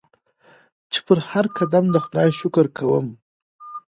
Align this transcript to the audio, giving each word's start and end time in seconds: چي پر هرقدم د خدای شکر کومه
چي 0.91 0.99
پر 1.05 1.17
هرقدم 1.31 1.85
د 1.91 1.95
خدای 2.03 2.29
شکر 2.39 2.65
کومه 2.77 3.13